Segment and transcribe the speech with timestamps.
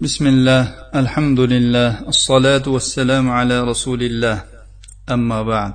[0.00, 0.62] بسم الله
[0.94, 4.44] الحمد لله الصلاة والسلام على رسول الله
[5.08, 5.74] أما بعد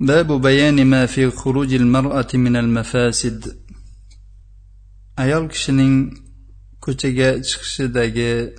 [0.00, 3.56] باب بيان ما في خروج المرأة من المفاسد
[5.16, 6.20] ayol kishining
[6.84, 8.52] ko'chaga chiqishidagi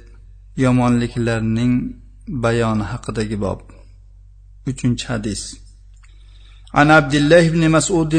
[0.58, 1.74] yomonliklarning
[2.28, 3.60] bayoni haqidagi bob.
[4.66, 5.62] Uchinchi hadis.
[6.74, 8.16] عن عبد الله بن مسعود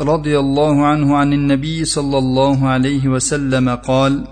[0.00, 4.26] رضي الله عنه عن النبي صلى الله عليه وسلم قال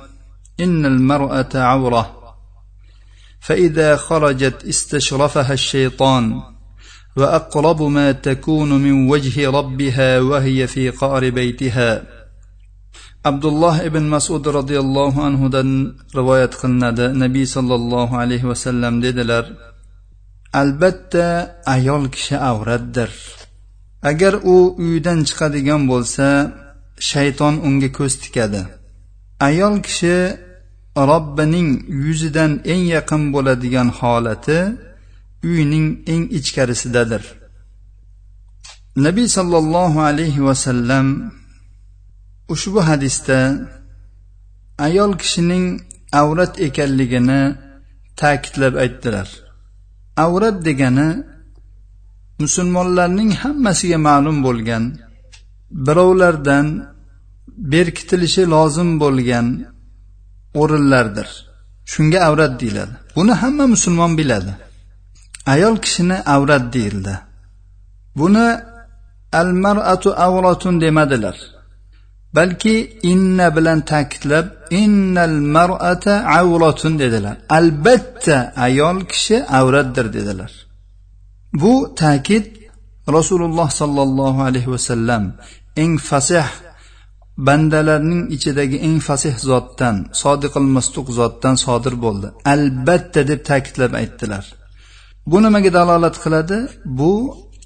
[0.61, 2.17] إن المرأة عورة.
[3.41, 6.41] فإذا خرجت استشرفها الشيطان
[7.17, 12.03] وأقرب ما تكون من وجه ربها وهي في قعر بيتها.
[13.27, 19.01] عبد الله بن مسعود رضي الله عنه دن رواية قلنا نبي صلى الله عليه وسلم
[19.01, 19.47] ديدلر
[20.55, 23.11] البتة أيال كش أورد در.
[24.05, 25.25] أجر أو يدن
[26.99, 28.84] شيطان أنجي كوستكادا
[29.41, 30.17] ayol kishi
[30.97, 31.71] robbining
[32.05, 34.59] yuzidan eng yaqin bo'ladigan holati
[35.51, 37.25] uyning eng ichkarisidadir.
[39.07, 41.07] Nabiy sollallohu alayhi vasallam
[42.55, 43.41] ushbu hadisda
[44.87, 45.67] ayol kishining
[46.21, 47.43] avrat ekanligini
[48.21, 49.29] ta'kidlab aytdilar.
[50.25, 51.11] Avrat degani
[52.43, 54.85] musulmonlarning hammasiga ma'lum bo'lgan
[55.87, 56.94] birovlardan
[57.57, 59.47] berkitilishi lozim bo'lgan
[60.61, 61.29] o'rinlardir.
[61.93, 62.95] Shunga avrat deyiladi.
[63.17, 64.53] Buni hamma musulmon biladi.
[65.47, 67.15] Ayol kishini avrat deyildi.
[68.19, 68.49] Buni
[69.41, 71.37] al maratu avratun demadilar.
[72.37, 74.47] Balki inna bilan ta'kidlab
[74.81, 77.37] innal mar'ata avratun dedilar.
[77.59, 80.53] Albatta ayol kishi avratdir dedilar.
[81.63, 82.47] Bu ta'kid
[83.17, 85.23] rasululloh sollallohu alayhi vasallam
[85.83, 86.47] eng fasih
[87.47, 92.29] bandalarning ichidagi eng fasih zotdan sodiqil mustuq zotdan sodir bo'ldi.
[92.55, 94.45] Albatta deb ta'kidlab aytdilar.
[95.31, 96.59] Bu nimaga dalolat qiladi?
[96.99, 97.13] Bu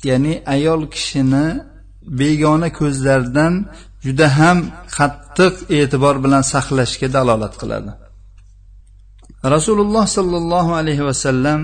[0.09, 1.47] ya'ni ayol kishini
[2.21, 3.55] begona ko'zlardan
[4.05, 4.59] juda ham
[4.97, 7.91] qattiq e'tibor bilan saqlashga dalolat qiladi.
[9.55, 11.61] Rasululloh sollallohu alayhi vasallam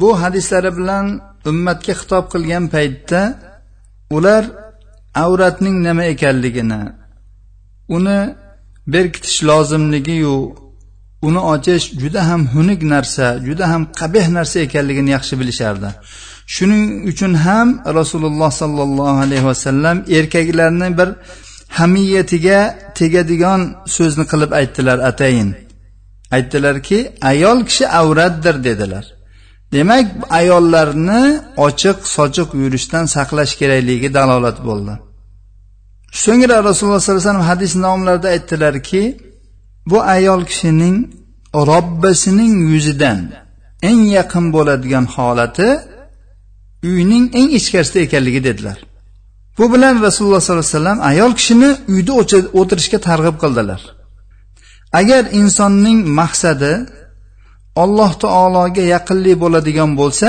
[0.00, 1.06] bu hadislari bilan
[1.50, 3.20] ummatga xitob qilgan paytda
[4.16, 4.44] ular
[5.14, 6.80] avratning nima ekanligini
[7.96, 8.18] uni
[8.86, 10.36] berkitish lozimligiyu
[11.22, 15.90] uni ochish juda ham xunuk narsa juda ham qabih narsa ekanligini yaxshi bilishardi.
[16.54, 21.08] Shuning uchun ham rasululloh sollallohu alayhi vasallam erkaklarni bir
[21.78, 22.60] hamiyatiga
[22.98, 23.60] tegadigan
[23.96, 25.50] so'zni qilib aytdilar atayin.
[26.36, 26.98] Aytdilarki
[27.30, 29.04] ayol kishi avratdir dedilar.
[29.74, 30.06] Demak
[30.40, 31.22] ayollarni
[31.66, 34.94] ochiq sochiq yurishdan saqlash kerakligiga dalolat bo'ldi.
[36.24, 39.02] So'ngra rasululloh sollallohu alayhi vasallam hadis nomlarida aytdilarki
[39.90, 40.96] bu ayol kishining
[41.70, 43.20] robbisining yuzidan
[43.88, 45.68] eng yaqin bo'ladigan holati
[46.90, 48.78] uyning eng ichkarisida ekanligi dedilar.
[49.58, 52.12] Bu bilan rasululloh sollallohu alayhi vasallam ayol kishini uyda
[52.60, 53.80] o'tirishga targ'ib qildilar.
[55.00, 56.72] Agar insonning maqsadi
[57.82, 60.28] alloh taologa yaqinlik bo'ladigan bo'lsa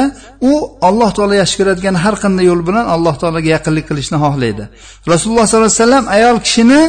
[0.50, 0.54] u
[0.90, 4.64] alloh taolo yaxshi ko'radigan har qanday yo'l bilan alloh taologa yaqinlik qilishni xohlaydi.
[5.14, 6.82] Rasululloh sollallohu alayhi vasallam ayol kishini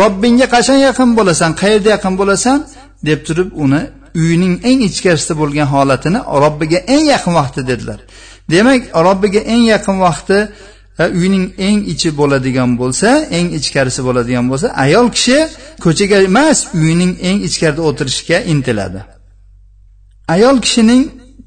[0.00, 2.58] robbingga qachon yaqin bo'lasan qayerda yaqin bo'lasan?
[3.08, 3.80] deb turib uni
[4.20, 8.00] uyining eng ichkarisida bo'lgan holatini robbiga eng yaqin vaqti dedilar.
[8.52, 10.38] Demak robbiga eng yaqin vaqti
[11.02, 15.38] e, uyning eng ichi bo'ladigan bo'lsa eng ichkarisi bo'ladigan bo'lsa ayol kishi
[15.84, 19.00] ko'chaga emas uyning eng ichkarida o'tirishga intiladi.
[20.28, 21.02] Ayol kishining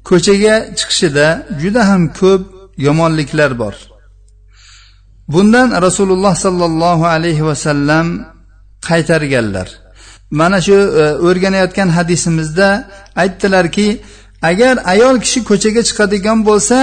[0.08, 1.26] ko'chaga chiqishida
[1.62, 2.42] juda ham ko'p
[2.86, 3.74] yomonliklar bor.
[5.34, 8.06] Bundan rasululloh sollallohu alayhi vasallam
[8.88, 9.68] qaytarganlar.
[10.30, 12.68] Mana shu e, o'rganayotgan hadisimizda
[13.22, 13.88] aytdilarki
[14.50, 16.78] agar ayol kishi ko'chaga chiqadigan bo'lsa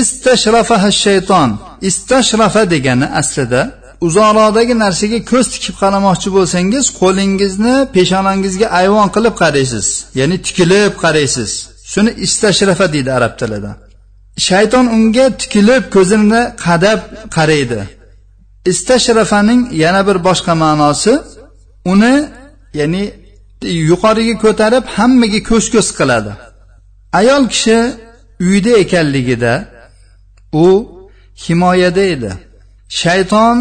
[0.00, 1.50] istashrafaha shayton
[1.88, 3.62] istashrafa degani aslida
[4.06, 9.86] uzoqroqdagi narsaga ko'z tikib qaramoqchi bo'lsangiz qo'lingizni peshonangizga ayvon qilib qaraysiz.
[10.20, 11.50] Ya'ni tikilib qaraysiz.
[11.92, 13.70] Shuni istashrafa deydi arab tilida.
[14.48, 17.00] Shayton unga tikilib ko'zini qadab
[17.36, 17.80] qaraydi.
[18.72, 21.14] Istashrafaning yana bir boshqa ma'nosi
[21.92, 22.14] uni
[22.80, 23.04] ya'ni
[23.90, 26.32] yuqoriga ko'tarib hammaga ko'z ko'z qiladi.
[27.18, 27.78] Ayol kishi
[28.48, 29.52] uyda ekanligida
[30.64, 30.66] u
[31.44, 32.32] himoyada edi.
[33.00, 33.56] Shayton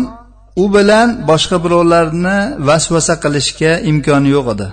[0.55, 4.67] u bilan boshqa birovlarni vasvasa qilishga imkoni yo'q edi.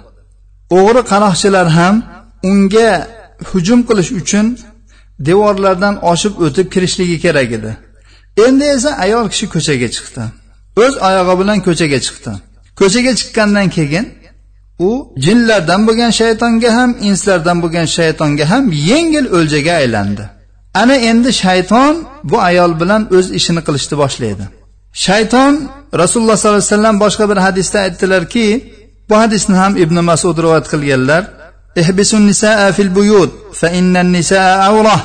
[0.78, 1.94] O'g'ri qaroqchilar ham
[2.50, 2.90] unga
[3.50, 4.46] hujum qilish uchun
[5.28, 7.72] devorlardan oshib o'tib kirishligi kerak edi.
[8.46, 10.22] Endi esa ayol kishi ko'chaga chiqdi.
[10.82, 12.32] O'z oyog'i bilan ko'chaga chiqdi.
[12.80, 14.06] Ko'chaga chiqqandan keyin
[14.88, 14.90] u
[15.24, 20.24] jinlardan bo'lgan shaytonga ham inslardan bo'lgan shaytonga ham yengil o'ljaga aylandi.
[20.82, 21.94] Ana endi shayton
[22.30, 24.44] bu ayol bilan o'z ishini qilishni boshlaydi.
[25.05, 25.53] shayton
[26.01, 28.47] rasululloh sollallohu alayhi vasallam boshqa bir hadisda aytdilarki
[29.09, 31.23] bu hadisni ham ibn masud rivoyat qilganlar
[31.81, 35.01] ihbisun nisaa fil buyut fa innan nisaa awrah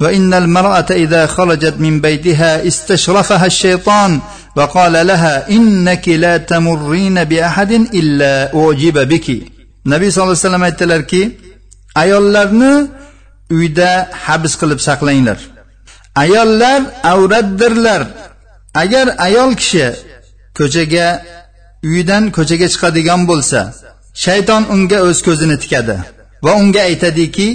[0.00, 4.20] وإن المرأة إذا خرجت من بيتها استشرفها الشيطان
[4.56, 9.28] وقال لها إنك لا تمرين بأحد إلا أعجب بك
[9.92, 11.22] nabiy sallallohu alayhi vasallam aytdilarki
[12.02, 12.72] ayollarni
[13.56, 13.90] uyda
[14.26, 15.38] habs qilib saqlanglar
[16.24, 16.80] ayollar
[17.12, 18.02] avratdirlar
[18.81, 19.85] Agar ayol kishi
[20.59, 21.07] ko'chaga
[21.87, 23.59] uyidan ko'chaga chiqadigan bo'lsa
[24.25, 25.97] shayton unga o'z ko'zini tikadi
[26.45, 27.47] va unga aytadiki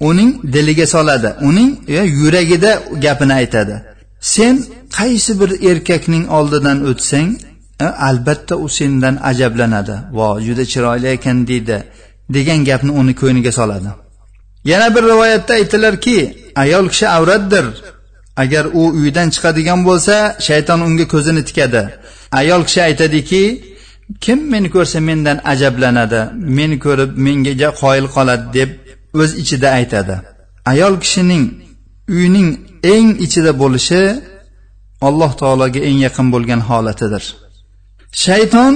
[0.00, 1.70] uning diliga soladi uning
[2.22, 3.76] yuragida gapini aytadi.
[4.20, 4.54] Sen
[4.98, 7.30] qaysi bir erkakning oldidan o'tsang
[7.80, 9.96] e, albatta u sendan ajablanadi.
[10.12, 11.78] Vo juda chiroyli ekan deydi
[12.34, 13.90] degan gapni uni ko'ngliga soladi.
[14.64, 16.18] Yana bir rivoyatda aytilarki
[16.62, 17.64] ayol kishi avratdir.
[18.42, 20.14] Agar u uydan chiqadigan bo'lsa
[20.46, 21.82] shayton unga ko'zini tikadi.
[22.40, 23.42] Ayol kishi aytadiki
[24.24, 26.20] kim meni ko'rsa mendan ajablanadi
[26.58, 28.70] meni ko'rib menga qoyil qoladi deb
[29.20, 30.16] o'z ichida aytadi.
[30.72, 31.44] Ayol kishining
[32.18, 32.48] uyning
[32.94, 34.02] eng ichida bo'lishi
[35.08, 37.24] alloh taologa eng yaqin bo'lgan holatidir.
[38.24, 38.74] Shayton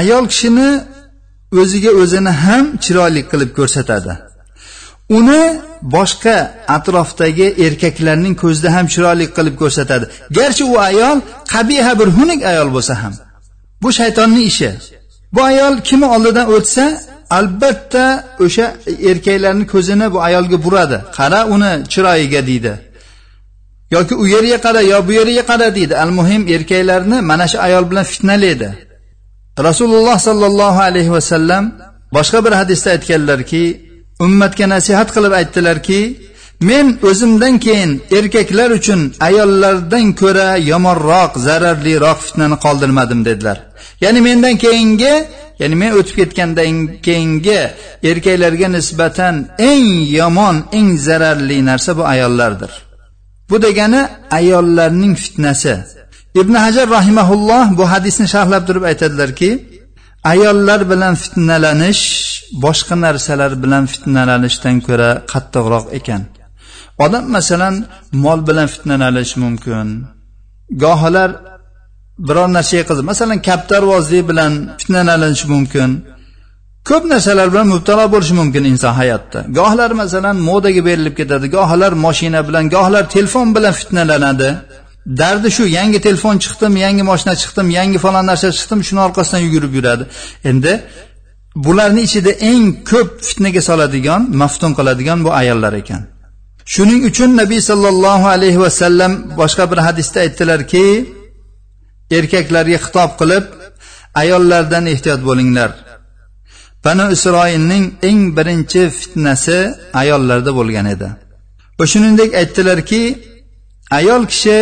[0.00, 0.70] ayol kishini
[1.60, 4.12] o'ziga o'zini ham chiroyli qilib ko'rsatadi.
[5.16, 5.42] Uni
[5.94, 6.36] boshqa
[6.76, 10.04] atrofdagi erkaklarning ko'zida ham chiroyli qilib ko'rsatadi.
[10.38, 11.18] Garchi u ayol
[11.52, 13.14] qabiha bir xunuk ayol bo'lsa ham.
[13.82, 14.70] Bu shaytonning ishi.
[15.34, 16.84] Bu ayol kimni oldidan o'tsa
[17.38, 18.04] albatta
[18.44, 18.66] o'sha
[19.10, 20.98] erkaklarni ko'zini bu ayolga buradi.
[21.18, 22.72] Qara uni chiroyiga deydi.
[23.94, 25.94] Yoki u yerga qara yo bu yerga qara deydi.
[26.04, 28.70] Al muhim erkaklarni mana shu ayol bilan fitnalaydi
[29.58, 31.64] rasululloh sollallohu alayhi vasallam
[32.16, 33.62] boshqa bir hadisda aytganlarki
[34.24, 36.00] ummatga nasihat qilib aytdilarki
[36.68, 43.58] men o'zimdan keyin erkaklar uchun ayollardan ko'ra yomonroq zararliroq fitnani qoldirmadim dedilar.
[44.04, 45.14] Ya'ni mendan keyingi
[45.60, 46.74] ya'ni men o'tib ketgandan
[47.06, 47.60] keyingi
[48.10, 49.34] erkaklarga nisbatan
[49.70, 49.86] eng
[50.18, 52.72] yomon eng zararli narsa bu ayollardir.
[53.50, 54.02] Bu degani
[54.38, 55.74] ayollarning fitnasi.
[56.40, 59.50] Ibn hajar rahimaulloh bu hadisni sharhlab turib aytadilarki
[60.32, 62.04] ayollar bilan fitnalanish
[62.64, 66.22] boshqa narsalar bilan fitnalanishdan ko'ra qattiqroq ekan.
[67.04, 67.74] Odam masalan
[68.24, 69.86] mol bilan fitnalanishi mumkin.
[70.84, 71.30] Gohilar
[72.26, 73.04] biror narsaga qiziq.
[73.12, 75.90] Masalan kaptarvozlik bilan fitnalanishi mumkin.
[76.88, 79.38] Ko'p narsalar bilan mubtalo bo'lishi mumkin inson hayotda.
[79.58, 81.46] Gohlar masalan modaga berilib ketadi.
[81.56, 84.50] Gohlar moshina bilan gohlar telefon bilan fitnalanadi.
[85.20, 89.72] Dardi shu yangi telefon chiqdimi yangi moshina chiqdimi yangi falon narsa chiqdimi shuni orqasidan yugurib
[89.78, 90.04] yuradi.
[90.50, 90.72] Endi
[91.64, 96.02] bularni ichida eng ko'p fitnaga soladigan maftun qiladigan bu ayollar ekan.
[96.72, 100.86] Shuning uchun nabiy sollallohu alayhi vasallam boshqa bir hadisda aytdilarki
[102.18, 103.44] erkaklarga xitob qilib
[104.22, 105.70] ayollardan ehtiyot bo'linglar.
[106.84, 109.58] Banu isroilning eng birinchi fitnasi
[110.02, 111.08] ayollarda bo'lgan edi.
[111.78, 113.02] Va shuningdek aytdilarki
[113.98, 114.58] ayol kishi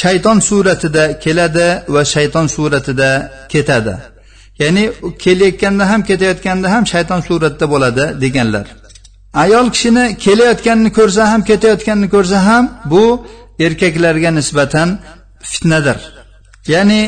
[0.00, 3.10] shayton suratida keladi va shayton suratida
[3.52, 3.94] ketadi.
[4.62, 4.84] Ya'ni
[5.24, 8.66] kelayotganda ham ketayotganda ham shayton suratda bo'ladi deganlar.
[9.34, 13.04] Ayol kishini kelayotganini ko'rsa ham ketayotganini ko'rsa ham bu
[13.66, 14.88] erkaklarga nisbatan
[15.50, 15.98] fitnadir.
[16.74, 17.00] Ya'ni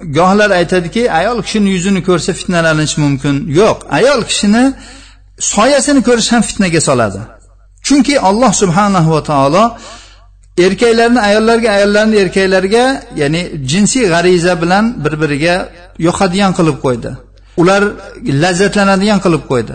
[0.00, 3.36] gohlar aytadiki ayol kishini yuzini ko'rsa fitnalanish mumkin.
[3.60, 4.64] Yo'q ayol kishini
[5.38, 7.20] soyasini ko'rish ham fitnaga soladi.
[7.86, 9.64] Chunki alloh subhanahu va taolo
[10.58, 12.84] erkaklarni ayollarga ayollarni erkaklarga
[13.16, 15.54] ya'ni jinsiy g'ariza bilan bir biriga
[16.06, 17.10] yoqadigan qilib qo'ydi.
[17.60, 17.82] Ular
[18.42, 19.74] lazzatlanadigan qilib qo'ydi.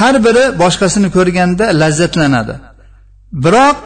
[0.00, 2.54] Har biri boshqasini ko'rganda lazzatlanadi.
[3.44, 3.76] Biroq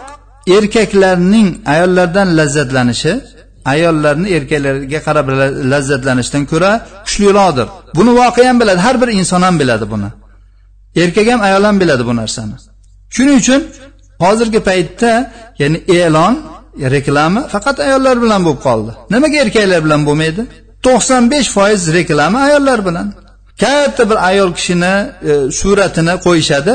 [0.56, 3.12] erkaklarning ayollardan lazzatlanishi
[3.72, 5.26] ayollarni erkaklarga qarab
[5.72, 6.70] lazzatlanishdan ko'ra
[7.06, 7.66] kuchliroqdir.
[7.98, 8.80] Buni voqea ham biladi.
[8.86, 10.08] Har bir inson ham biladi buni.
[11.02, 12.56] Erkak ham ayol ham biladi bu narsani.
[13.14, 13.60] Shuning uchun
[14.24, 15.10] hozirgi paytda
[15.60, 16.34] ya'ni e'lon
[16.94, 18.90] reklama faqat ayollar bilan bo'lib qoldi.
[19.14, 20.42] Nimaga erkaklar bilan bo'lmaydi?
[20.86, 23.08] To'qson besh foiz reklama ayollar bilan.
[23.62, 24.94] Katta bir ayol kishini
[25.30, 26.74] e, suratini qo'yishadi.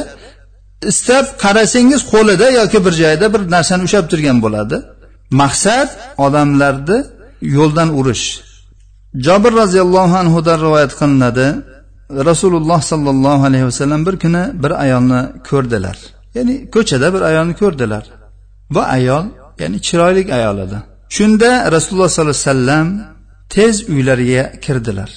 [0.91, 4.77] Istab qarasangiz qo'lida yoki bir joyda bir narsani ushlab turgan bo'ladi.
[5.41, 5.89] Maqsad
[6.25, 6.98] odamlarni
[7.58, 8.25] yo'ldan urish.
[9.25, 11.48] Jobir roziyallohu anhudan rivoyat qilinadi.
[12.30, 15.98] Rasululloh sollallohu alayhi vasallam bir kuni bir ayolni ko'rdilar.
[16.36, 18.03] Ya'ni ko'chada bir ayolni ko'rdilar.
[18.74, 19.25] Bu ayol
[19.62, 20.77] ya'ni chiroyli ayol edi.
[21.18, 22.88] Shunda rasululloh sollallohu alayhi vasallam
[23.53, 25.12] tez uylariga kirdilar.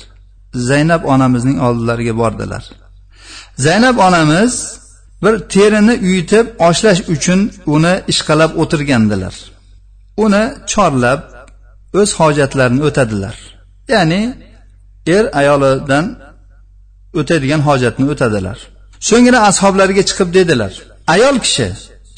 [0.69, 2.64] Zaynab onamizning oldilariga bordilar.
[3.67, 4.53] Zaynab onamiz
[5.23, 7.41] bir terini uyitib oshlash uchun
[7.75, 9.35] uni ishqalab o'tirgandilar.
[10.25, 11.21] Uni chorlab
[12.00, 13.37] o'z hojatlarini o'tadilar.
[13.93, 14.23] Ya'ni
[15.07, 16.07] er ayolidan
[17.21, 18.59] o'tadigan hojatni o'tadilar.
[19.09, 20.73] So'ngra ashoblariga chiqib dedilar.
[21.14, 21.69] Ayol kishi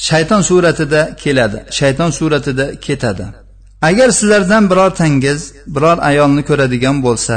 [0.09, 3.27] shayton suratida keladi shayton suratida ketadi.
[3.83, 5.41] Agar sizlardan birortangiz
[5.75, 7.37] biror ayolni ko'radigan bo'lsa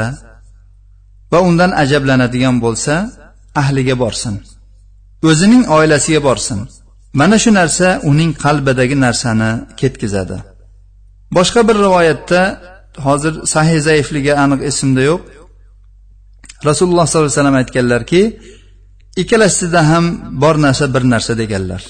[1.32, 2.94] va undan ajablanadigan bo'lsa
[3.62, 4.34] ahliga borsin.
[5.28, 6.60] O'zining oilasiga borsin.
[7.20, 10.36] Mana shu narsa uning qalbidagi narsani ketkazadi.
[11.36, 12.40] Boshqa bir rivoyatda
[13.06, 15.20] hozir sahih zaifligi aniq esimda yo'q.
[16.68, 18.22] Rasululloh sollallohu alayhi vasallam aytganlarki
[19.22, 20.04] ikkalasida ham
[20.42, 21.82] bor narsa bir narsa deganlar.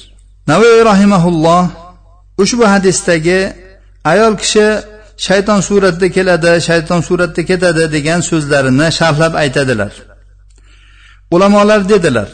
[0.50, 1.64] Navoiy rahimaulloh
[2.42, 3.38] ushbu hadisdagi
[4.04, 4.66] ayol kishi
[5.26, 9.92] shayton suratda keladi shayton suratda ketadi degan so'zlarini sharhlab aytadilar.
[11.34, 12.28] Ulamolar dedilar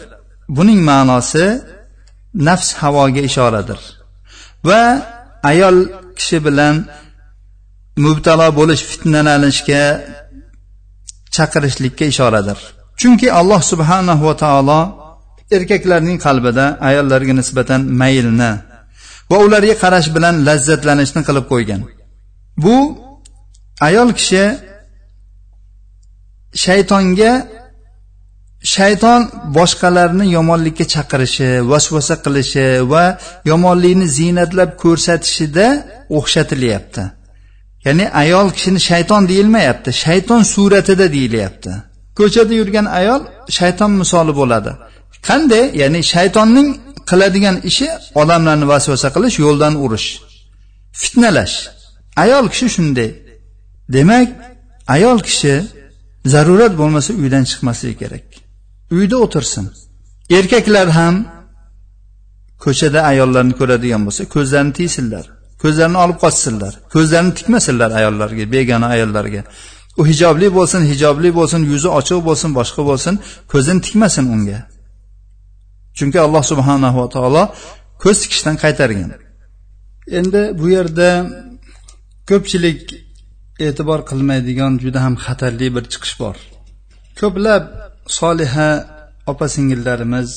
[0.57, 1.47] buning ma'nosi
[2.49, 3.81] nafs havoga ishoradir
[4.69, 4.83] va
[5.51, 5.77] ayol
[6.19, 6.75] kishi bilan
[8.05, 9.83] mubtalo bo'lish fitnalanishga
[11.37, 12.59] chaqirishlikka ishoradir.
[13.01, 14.81] Chunki alloh subhanahu va taolo
[15.57, 18.51] erkaklarning qalbida ayollarga nisbatan maylni
[19.31, 21.81] va ularga qarash bilan lazzatlanishni qilib qo'ygan.
[22.65, 22.77] Bu
[23.89, 24.45] ayol kishi
[26.65, 27.33] shaytonga
[28.75, 29.21] shayton
[29.57, 33.05] boshqalarni yomonlikka chaqirishi vasvasa qilishi va
[33.51, 35.67] yomonlikni ziynatlab ko'rsatishida
[36.19, 37.05] o'xshatilyapti.
[37.87, 41.73] Ya'ni ayol kishini shayton deyilmayapti shayton suratida deyilyapti.
[42.19, 43.21] Ko'chada yurgan ayol
[43.59, 44.73] shayton misoli bo'ladi.
[45.29, 45.65] Qanday?
[45.81, 46.69] Ya'ni shaytonning
[47.11, 47.89] qiladigan ishi
[48.21, 50.09] odamlarni vasvasa qilish yo'ldan urish.
[51.01, 51.57] Fitnalash.
[52.23, 53.11] Ayol kishi shunday.
[53.95, 54.29] Demak
[54.95, 55.55] ayol kishi
[56.33, 58.27] zarurat bo'lmasa uydan chiqmasligi kerak.
[58.97, 59.67] Uyda o'tirsin.
[60.39, 61.15] Erkaklar ham
[62.65, 65.25] ko'chada ayollarni ko'radigan bo'lsa ko'zlarini tiysinlar.
[65.63, 66.73] Ko'zlarini olib qochsinlar.
[66.95, 69.43] Ko'zlarini tikmasinlar ayollarga begona ayollarga.
[70.01, 73.15] U hijobli bo'lsin hijobli bo'lsin yuzi ochiq bo'lsin boshqa bo'lsin
[73.53, 74.59] ko'zini tikmasin unga.
[75.99, 77.43] Chunki alloh subhanahu va taolo
[78.03, 79.11] ko'z tikishdan qaytargan.
[80.19, 81.11] Endi bu yerda
[82.31, 82.83] ko'pchilik
[83.67, 86.37] e'tibor qilmaydigan juda ham xatarli bir chiqish bor.
[87.21, 87.65] Ko'plab
[88.19, 88.71] soliha
[89.33, 90.31] opa singillarimiz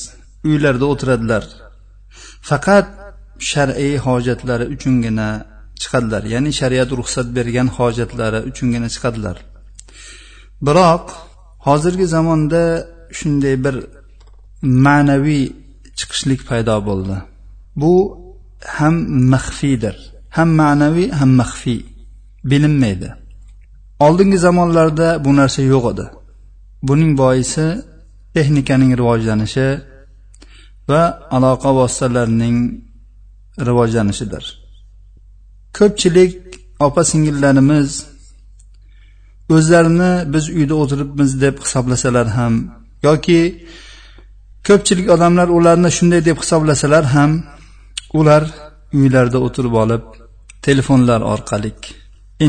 [0.48, 1.44] uylarida o'tiradilar.
[2.48, 2.86] Faqat
[3.50, 5.28] shar'iy hojatlari uchungina
[5.80, 9.36] chiqadilar ya'ni shariat ruxsat bergan hojatlari uchungina chiqadilar.
[10.66, 11.04] Biroq
[11.66, 12.62] hozirgi zamonda
[13.18, 13.76] shunday bir
[14.62, 15.44] ma'naviy
[15.98, 17.16] chiqishlik paydo bo'ldi.
[17.80, 17.94] Bu
[18.76, 18.94] ham
[19.32, 19.96] maxfiydir.
[20.36, 21.80] Ham ma'naviy ham maxfiy.
[22.50, 23.08] Bilinmaydi.
[24.06, 26.06] Oldingi zamonlarda bu narsa yo'q edi.
[26.88, 27.66] Buning boisi
[28.34, 29.68] texnikaning rivojlanishi
[30.90, 31.02] va
[31.36, 32.56] aloqa vositalarining
[33.68, 34.44] rivojlanishidir.
[35.76, 36.32] Ko'pchilik
[36.86, 37.90] opa singillarimiz
[39.54, 42.54] o'zlarini biz uyda o'tiribmiz deb hisoblasalar ham
[43.06, 43.40] yoki
[44.66, 47.30] ko'pchilik odamlar ularni shunday deb hisoblasalar ham
[48.20, 48.42] ular
[48.98, 50.04] uylarida o'tirib olib
[50.66, 51.72] telefonlar orqali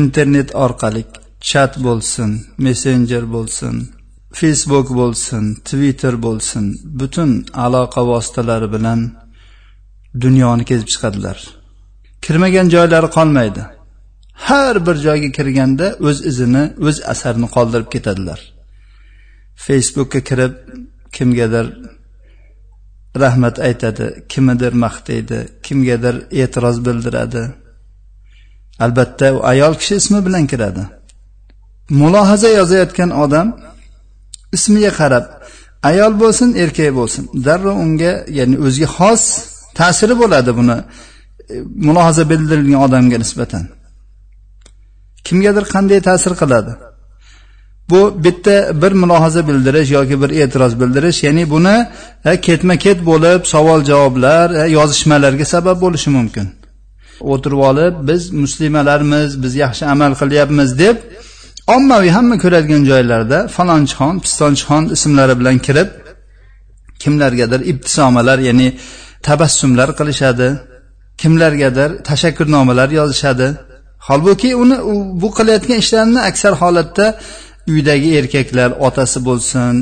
[0.00, 1.02] internet orqali
[1.48, 2.30] chat bo'lsin
[2.64, 3.74] messenjer bo'lsin
[4.40, 6.64] facebook bo'lsin twitter bo'lsin
[7.00, 7.30] butun
[7.64, 9.00] aloqa vositalari bilan
[10.20, 11.38] dunyoni kezib chiqadilar.
[12.24, 13.62] Kirmagan joylari qolmaydi.
[14.46, 18.40] Har bir joyga kirganda o'z izini o'z asarini qoldirib ketadilar.
[19.66, 20.54] Facebookka kirib
[21.16, 21.66] kimgadir
[23.16, 24.24] rahmat aytadi.
[24.28, 27.42] Kimnidir maqtaydi kimgadir e'tiroz bildiradi.
[28.84, 30.84] Albatta u ayol kishi ismi bilan kiradi.
[31.90, 33.48] Mulohaza yozayotgan odam
[34.56, 35.24] ismiga qarab
[35.90, 39.22] ayol bo'lsin erkak bo'lsin darrov unga ya'ni o'ziga xos
[39.78, 40.76] ta'siri bo'ladi buni
[41.52, 41.54] e,
[41.86, 43.64] mulohaza bildirilgan odamga nisbatan.
[45.26, 46.72] Kimgadir qanday ta'sir qiladi?
[47.92, 51.76] Bu bitta bir mulohaza bildirish yoki bir e'tiroz bildirish ya'ni buni
[52.24, 56.46] e, ketma ket bo'lib savol javoblar e, yozishmalarga sabab bo'lishi mumkin.
[57.32, 60.96] O'tirib olib biz muslimalarmiz biz yaxshi amal qilyapmiz deb
[61.76, 65.88] ommaviy hamma ko'radigan joylarda falonchixon pistonchixon ismlari bilan kirib
[67.02, 68.68] kimlargadir ibtisomalar ya'ni
[69.28, 70.48] tabassumlar qilishadi
[71.20, 73.48] kimlargadir tashakkurnomalar yozishadi.
[74.08, 74.76] Holbuki uni
[75.22, 77.06] bu qilayotgan ishlarini aksar holatda
[77.68, 79.74] uydagi erkaklar otasi bo'lsin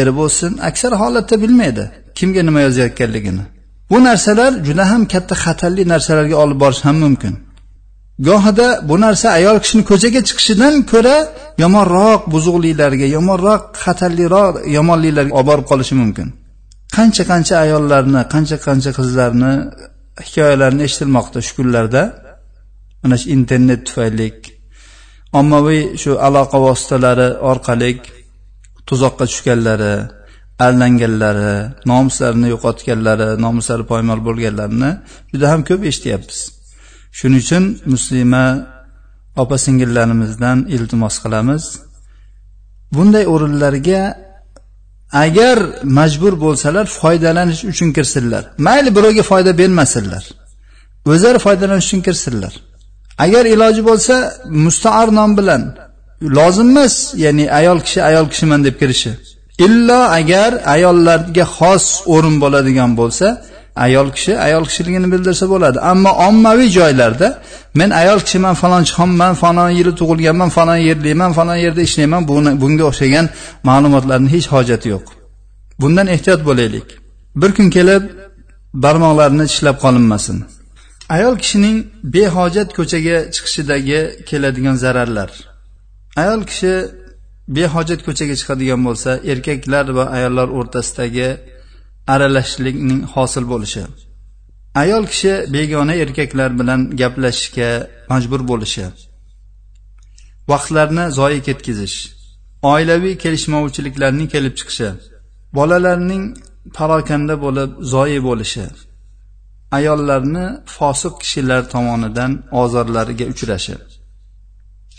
[0.00, 1.84] eri bo'lsin aksar holatda bilmaydi
[2.18, 3.44] kimga nima yozayotganligini.
[3.90, 7.34] Bu narsalar juda ham katta xatarli narsalarga olib borishi ham mumkin.
[8.28, 11.16] Gohida bu narsa ayol kishini ko'chaga chiqishidan ko'ra
[11.62, 16.28] yomonroq buzuqliklarga yomonroq xatarliroq yomonliklarga olib borib qolishi mumkin.
[16.96, 19.52] Qancha qancha ayollarni qancha qancha qizlarni
[20.26, 22.02] hikoyalarini eshitilmoqda shu kunlarda.
[23.02, 24.26] Mana shu internet tufayli
[25.40, 27.90] ommaviy shu aloqa vositalari orqali
[28.88, 29.94] tuzoqqa tushganlari
[30.66, 31.54] aldanganlari
[31.90, 34.90] nomuslarini yo'qotganlari nomuslari poymol bo'lganlarini
[35.32, 36.40] juda ham ko'p eshityapmiz.
[37.18, 38.44] Shuning uchun muslima
[39.42, 41.64] opa singillarimizdan iltimos qilamiz.
[42.94, 44.02] Bunday o'rinlarga
[45.24, 45.58] agar
[45.98, 48.42] majbur bo'lsalar foydalanish uchun kirsinlar.
[48.66, 50.24] Mayli birovga foyda bermasinlar.
[51.12, 52.52] O'zlari foydalanish uchun kirsinlar.
[53.24, 54.14] Agar iloji bo'lsa
[54.64, 55.62] mustaar nom bilan.
[56.36, 59.12] Lozim emas ya'ni ayol kishi ayol kishiman deb kirishi.
[59.66, 63.26] Illo agar ayollarga xos o'rin bo'ladigan bo'lsa
[63.86, 65.78] ayol kishi ayol kishiligini bildirsa bo'ladi.
[65.92, 67.28] Ammo ommaviy joylarda
[67.80, 72.22] men ayol kishiman falonchi xonman falon yili tug'ilganman falon yerliman falon yerda ishlayman
[72.62, 73.26] bunga o'xshagan
[73.68, 75.06] ma'lumotlarni hech hojati yo'q.
[75.80, 76.86] Bundan ehtiyot bo'laylik.
[77.40, 78.02] Bir kun kelib
[78.84, 80.36] barmoqlarini tishlab qolinmasin.
[81.14, 81.78] Ayol kishining
[82.16, 85.30] behojat ko'chaga chiqishidagi keladigan zararlar.
[86.22, 86.72] Ayol kishi
[87.56, 91.28] behojat ko'chaga chiqadigan bo'lsa erkaklar va ayollar o'rtasidagi
[92.14, 93.82] aralashishlikning hosil bo'lishi
[94.82, 97.70] ayol kishi begona erkaklar bilan gaplashishga
[98.12, 98.84] majbur bo'lishi
[100.52, 101.96] vaqtlarni zoyi ketkazish
[102.72, 104.88] oilaviy kelishmovchiliklarning kelib chiqishi
[105.58, 106.24] bolalarning
[106.78, 108.64] parokanda bo'lib zoyi bo'lishi
[109.76, 110.44] ayollarni
[110.76, 113.74] fosiq kishilar tomonidan ozorlariga uchrashi.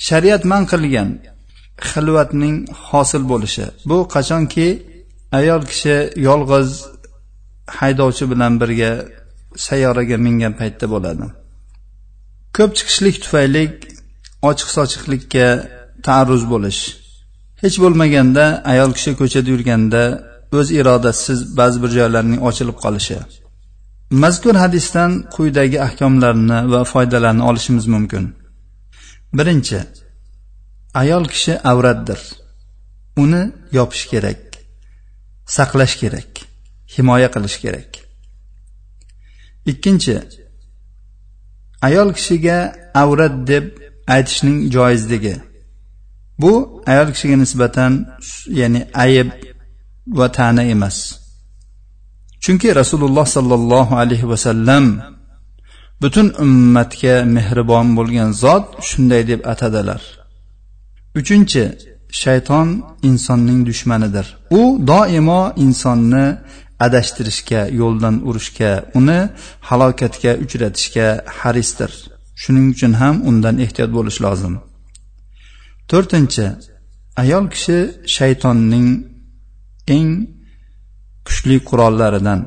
[0.07, 1.09] Shariat man qilgan
[1.89, 2.55] xilvatning
[2.89, 3.65] hosil bo'lishi.
[3.89, 4.67] Bu qachonki
[5.39, 5.95] ayol kishi
[6.27, 6.69] yolg'iz
[7.79, 8.91] haydovchi bilan birga
[9.67, 11.25] sayyoraga mingan paytda bo'ladi.
[12.57, 13.63] Ko'p chiqishlik tufayli
[14.49, 15.47] ochiq sochiqlikka
[16.05, 16.81] taarruz bo'lish.
[17.63, 20.03] Hech bo'lmaganda ayol kishi ko'chada yurganda
[20.57, 23.17] o'z irodasiz ba'zi bir joylarning ochilib qolishi.
[24.21, 28.25] Mazkur hadisdan quyidagi ahkomlarni va foydalarni olishimiz mumkin.
[29.37, 29.79] Birinchi
[31.01, 32.21] ayol kishi avratdir.
[33.23, 33.43] Uni
[33.77, 34.41] yopish kerak
[35.55, 36.31] saqlash kerak
[36.93, 37.91] himoya qilish kerak.
[39.71, 40.15] Ikkinchi
[41.87, 42.57] ayol kishiga
[43.03, 43.65] avrat deb
[44.15, 45.35] aytishning joizligi.
[46.41, 46.53] Bu
[46.91, 47.93] ayol kishiga nisbatan
[48.59, 49.29] ya'ni ayb
[50.17, 50.97] va ta'na emas.
[52.43, 54.85] Chunki rasululloh sollallohu alayhi vasallam
[56.01, 60.01] butun ummatga mehribon bo'lgan zot shunday deb atadilar.
[61.19, 61.63] Uchinchi
[62.21, 62.67] shayton
[63.09, 64.25] insonning dushmanidir.
[64.59, 66.25] U doimo insonni
[66.85, 69.19] adashtirishga yo'ldan urishga uni
[69.69, 71.07] halokatga uchratishga
[71.39, 71.91] harisdir.
[72.41, 74.53] Shuning uchun ham undan ehtiyot bo'lish lozim.
[75.89, 76.45] To'rtinchi
[77.21, 77.77] ayol kishi
[78.15, 78.89] shaytonning
[79.97, 80.11] eng
[81.27, 82.39] kuchli qurollaridan.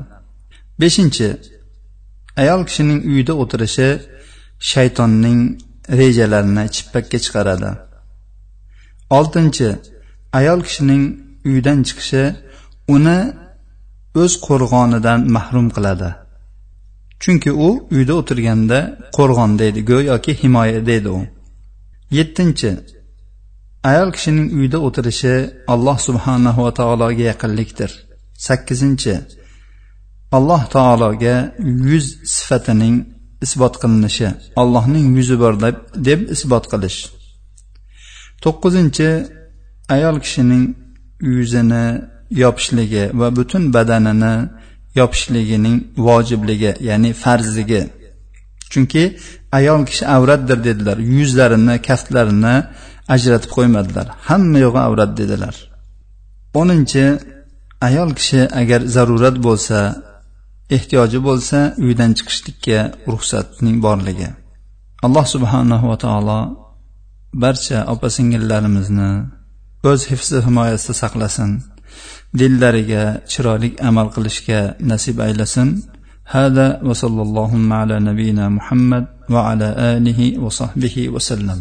[0.81, 1.27] Beshinchi
[2.41, 3.89] ayol kishining uyida o'tirishi
[4.71, 5.39] shaytonning
[5.99, 7.71] rejalarini chippakka chiqaradi.
[9.17, 9.69] Oltinchi
[10.39, 11.03] ayol kishining
[11.49, 12.23] uydan chiqishi
[12.95, 13.19] uni
[14.21, 16.09] o'z qo'rg'onidan mahrum qiladi.
[17.21, 18.79] Chunki u uyda o'tirganda
[19.17, 21.21] qo'rg'onda edi go'yoki himoyada edi u.
[22.17, 22.71] Yettinchi
[23.89, 25.35] ayol kishining uyda o'tirishi
[25.73, 27.91] alloh subhanahu va taologa yaqinlikdir.
[28.45, 29.15] Sakkizinchi.
[30.37, 31.35] Alloh taologa
[31.89, 32.95] yuz sifatining
[33.45, 34.27] isbot qilinishi
[34.61, 35.53] allohning yuzi bor
[36.07, 36.99] deb isbot qilish.
[38.43, 39.09] To'qqizinchi
[39.95, 40.65] ayol kishining
[41.35, 41.85] yuzini
[42.43, 44.33] yopishligi va butun badanini
[44.99, 47.81] yopishligining vojibligi ya'ni farzligi.
[48.71, 49.03] Chunki
[49.59, 52.55] ayol kishi avratdir dedilar yuzlarini kaftlarini
[53.15, 54.07] ajratib qo'ymadilar.
[54.27, 55.55] Hamma yo'g'i avrat dedilar.
[56.59, 57.03] O'ninchi
[57.88, 59.78] ayol kishi agar zarurat bo'lsa
[60.76, 62.78] ehtiyoji bo'lsa uydan chiqishlikka
[63.12, 64.28] ruxsatning borligi
[65.06, 66.40] alloh subhanahu va taolo
[67.42, 69.10] barcha opa singillarimizni
[69.90, 71.50] o'z hifzi himoyasida saqlasin
[72.38, 74.60] dillariga chiroyli amal qilishga
[74.90, 75.68] nasib aylasin
[76.36, 81.58] هذا وصلى اللهم على نبينا محمد وعلى آله وصحبه وسلم